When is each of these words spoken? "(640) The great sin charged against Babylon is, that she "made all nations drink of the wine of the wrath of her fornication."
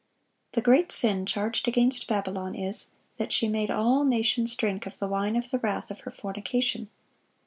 "(640) 0.55 0.55
The 0.55 0.65
great 0.83 0.91
sin 0.91 1.25
charged 1.27 1.67
against 1.67 2.07
Babylon 2.07 2.55
is, 2.55 2.89
that 3.17 3.31
she 3.31 3.47
"made 3.47 3.69
all 3.69 4.03
nations 4.03 4.55
drink 4.55 4.87
of 4.87 4.97
the 4.97 5.07
wine 5.07 5.35
of 5.35 5.51
the 5.51 5.59
wrath 5.59 5.91
of 5.91 5.99
her 5.99 6.11
fornication." 6.11 6.89